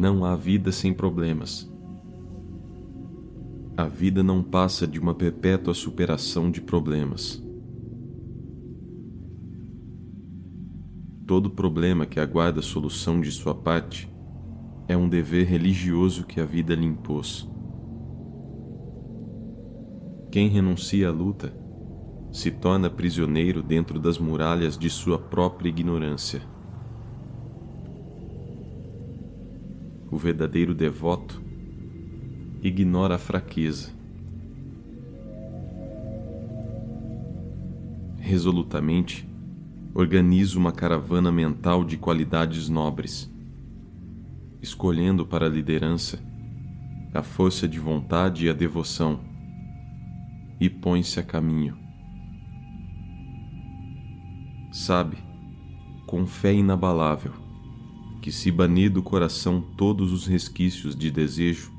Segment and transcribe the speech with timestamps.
[0.00, 1.70] Não há vida sem problemas.
[3.76, 7.44] A vida não passa de uma perpétua superação de problemas.
[11.26, 14.10] Todo problema que aguarda solução de sua parte
[14.88, 17.46] é um dever religioso que a vida lhe impôs.
[20.30, 21.52] Quem renuncia à luta
[22.32, 26.40] se torna prisioneiro dentro das muralhas de sua própria ignorância.
[30.20, 31.42] Verdadeiro devoto
[32.62, 33.90] ignora a fraqueza.
[38.18, 39.26] Resolutamente,
[39.94, 43.32] organiza uma caravana mental de qualidades nobres,
[44.60, 46.18] escolhendo para a liderança
[47.12, 49.18] a força de vontade e a devoção,
[50.60, 51.76] e põe-se a caminho.
[54.70, 55.16] Sabe,
[56.06, 57.39] com fé inabalável,
[58.20, 61.72] que se banir do coração todos os resquícios de desejo,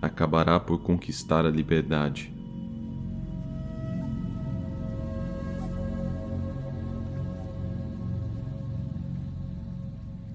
[0.00, 2.32] acabará por conquistar a liberdade.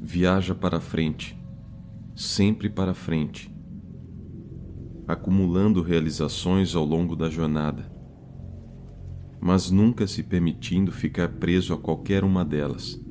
[0.02, 1.38] Viaja para frente,
[2.16, 3.54] sempre para frente,
[5.08, 7.92] acumulando realizações ao longo da jornada,
[9.40, 13.07] mas nunca se permitindo ficar preso a qualquer uma delas.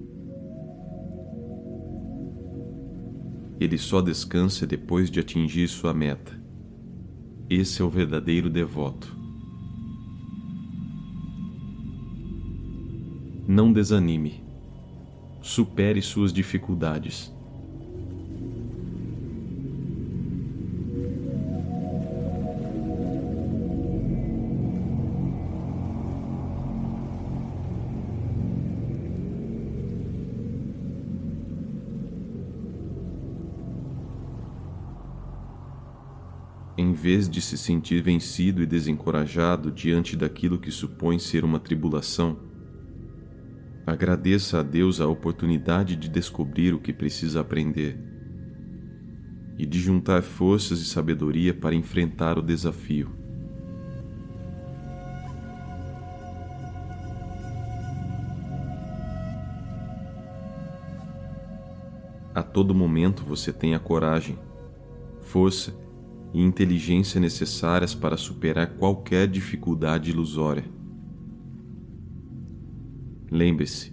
[3.58, 6.38] Ele só descansa depois de atingir sua meta.
[7.48, 9.16] Esse é o verdadeiro devoto.
[13.46, 14.42] Não desanime.
[15.40, 17.32] Supere suas dificuldades.
[36.78, 42.38] Em vez de se sentir vencido e desencorajado diante daquilo que supõe ser uma tribulação,
[43.86, 47.98] agradeça a Deus a oportunidade de descobrir o que precisa aprender
[49.56, 53.10] e de juntar forças e sabedoria para enfrentar o desafio.
[62.34, 64.38] A todo momento você tem a coragem,
[65.22, 65.85] força e
[66.42, 70.64] inteligência necessárias para superar qualquer dificuldade ilusória.
[73.30, 73.92] Lembre-se,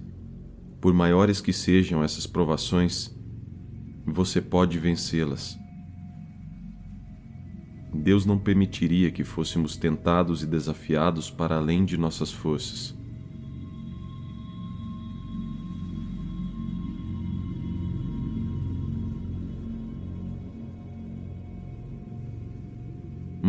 [0.82, 3.16] por maiores que sejam essas provações,
[4.06, 5.58] você pode vencê-las.
[7.94, 12.96] Deus não permitiria que fôssemos tentados e desafiados para além de nossas forças.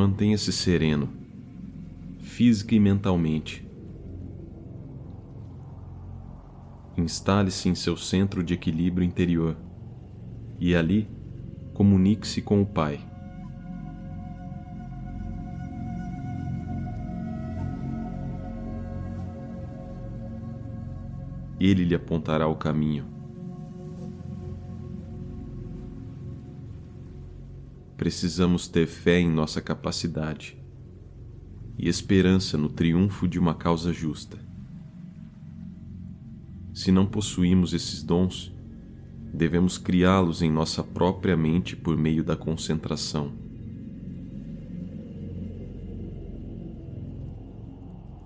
[0.06, 1.08] Mantenha-se sereno,
[2.20, 3.66] física e mentalmente.
[6.94, 9.56] Instale-se em seu centro de equilíbrio interior
[10.60, 11.08] e ali
[11.72, 13.00] comunique-se com o Pai.
[21.58, 23.13] Ele lhe apontará o caminho.
[28.04, 30.58] Precisamos ter fé em nossa capacidade
[31.78, 34.38] e esperança no triunfo de uma causa justa.
[36.74, 38.54] Se não possuímos esses dons,
[39.32, 43.32] devemos criá-los em nossa própria mente por meio da concentração.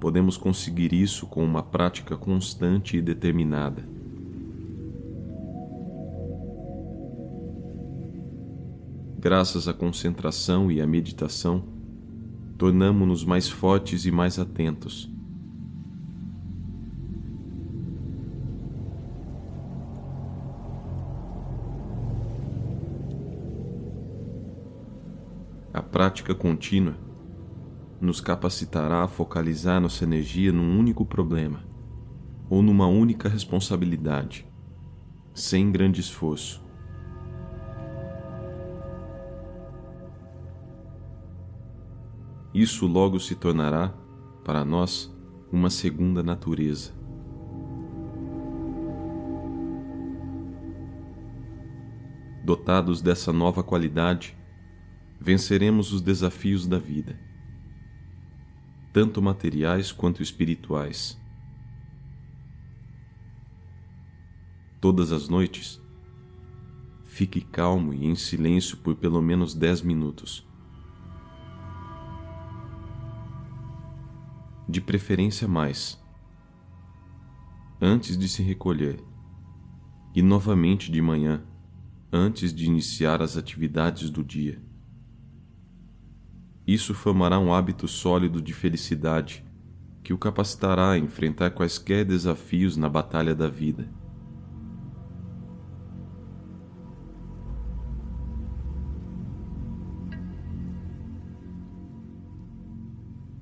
[0.01, 3.89] Podemos conseguir isso com uma prática constante e determinada
[9.19, 11.65] graças à concentração e à meditação,
[12.57, 15.13] tornamo-nos mais fortes e mais atentos.
[25.75, 26.97] A prática contínua
[28.01, 31.65] nos capacitará a focalizar nossa energia num único problema
[32.49, 34.47] ou numa única responsabilidade,
[35.35, 36.68] sem grande esforço.
[42.53, 43.95] Isso logo se tornará,
[44.45, 45.15] para nós,
[45.53, 46.93] uma segunda natureza.
[52.45, 54.37] Dotados dessa nova qualidade,
[55.21, 57.19] venceremos os desafios da vida,
[58.93, 61.21] tanto materiais quanto espirituais.
[64.81, 65.81] Todas as noites,
[67.19, 70.48] Fique calmo e em silêncio por pelo menos dez minutos.
[74.69, 75.99] De preferência mais.
[77.81, 79.03] Antes de se recolher.
[80.15, 81.43] E novamente de manhã,
[82.13, 84.61] antes de iniciar as atividades do dia.
[86.67, 89.43] Isso formará um hábito sólido de felicidade
[90.03, 93.89] que o capacitará a enfrentar quaisquer desafios na batalha da vida.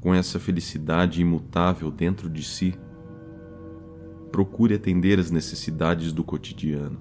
[0.06, 2.78] Com essa felicidade imutável dentro de si,
[4.30, 6.96] procure atender às necessidades do cotidiano.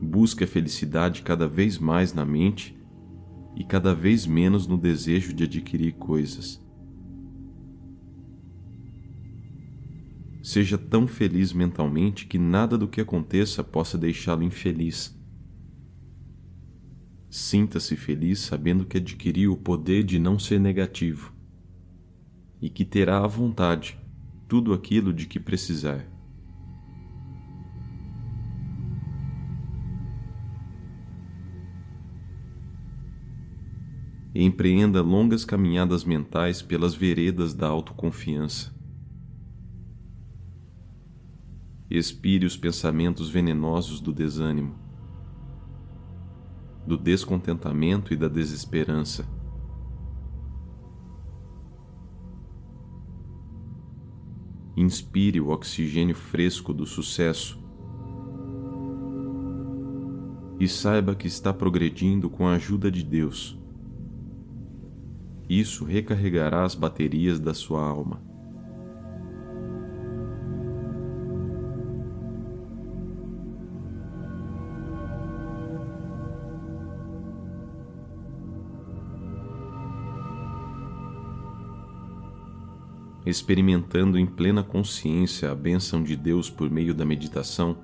[0.00, 2.74] Busque a felicidade cada vez mais na mente
[3.54, 6.58] e cada vez menos no desejo de adquirir coisas.
[10.42, 15.19] Seja tão feliz mentalmente que nada do que aconteça possa deixá-lo infeliz
[17.30, 21.32] Sinta-se feliz sabendo que adquiriu o poder de não ser negativo
[22.60, 23.96] e que terá à vontade
[24.48, 26.04] tudo aquilo de que precisar.
[34.34, 38.74] Empreenda longas caminhadas mentais pelas veredas da autoconfiança.
[41.88, 44.89] Expire os pensamentos venenosos do desânimo
[46.90, 49.24] do descontentamento e da desesperança.
[54.76, 57.62] Inspire o oxigênio fresco do sucesso
[60.58, 63.56] e saiba que está progredindo com a ajuda de Deus.
[65.48, 68.20] Isso recarregará as baterias da sua alma.
[83.30, 87.78] Experimentando em plena consciência a bênção de Deus por meio da meditação,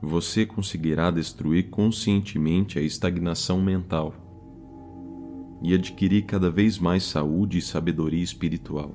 [0.00, 4.14] você conseguirá destruir conscientemente a estagnação mental
[5.62, 8.94] e adquirir cada vez mais saúde e sabedoria espiritual.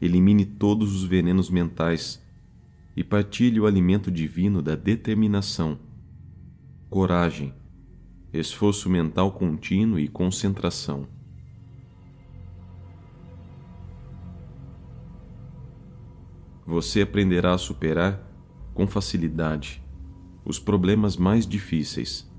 [0.00, 2.22] Elimine todos os venenos mentais
[2.96, 5.78] e partilhe o alimento divino da determinação,
[6.90, 7.54] coragem
[8.32, 11.08] esforço mental contínuo e concentração.
[16.66, 18.22] Você aprenderá a superar,
[18.74, 19.82] com facilidade,
[20.44, 22.30] os problemas mais difíceis.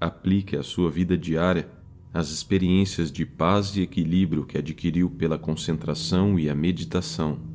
[0.00, 1.70] Aplique à sua vida diária
[2.12, 7.49] as experiências de paz e equilíbrio que adquiriu pela concentração e a meditação.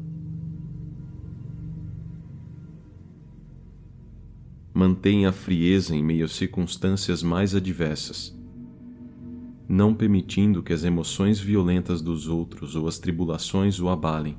[4.86, 8.38] Mantenha a frieza em meio às circunstâncias mais adversas,
[9.68, 14.38] não permitindo que as emoções violentas dos outros ou as tribulações o abalem.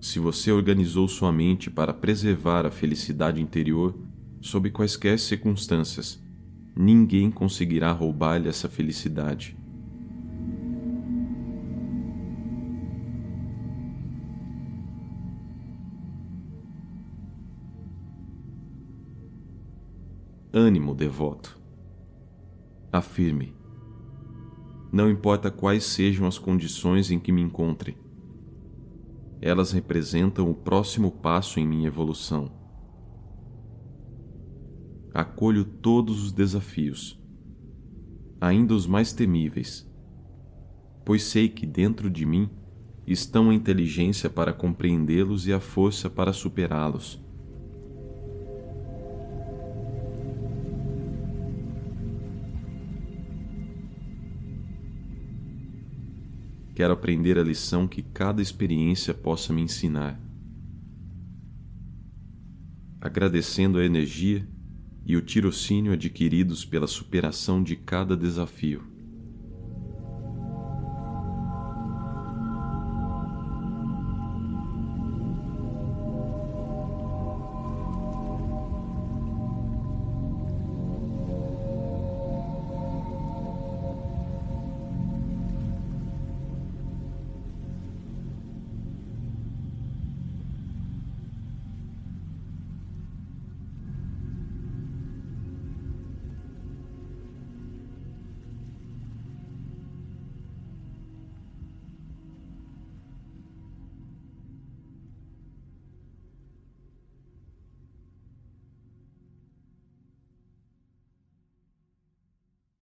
[0.00, 3.94] Se você organizou sua mente para preservar a felicidade interior
[4.40, 6.18] sob quaisquer circunstâncias,
[6.74, 9.54] ninguém conseguirá roubar-lhe essa felicidade.
[20.56, 21.60] Ânimo devoto.
[22.92, 23.52] Afirme:
[24.92, 27.98] Não importa quais sejam as condições em que me encontre,
[29.40, 32.52] elas representam o próximo passo em minha evolução.
[35.12, 37.20] Acolho todos os desafios,
[38.40, 39.84] ainda os mais temíveis,
[41.04, 42.48] pois sei que dentro de mim
[43.04, 47.23] estão a inteligência para compreendê-los e a força para superá-los.
[56.74, 60.20] Quero aprender a lição que cada experiência possa me ensinar.
[63.00, 64.48] Agradecendo a energia
[65.06, 68.93] e o tirocínio adquiridos pela superação de cada desafio.